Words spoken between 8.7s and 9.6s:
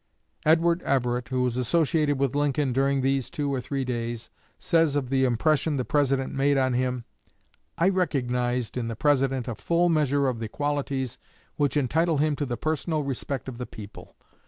in the President a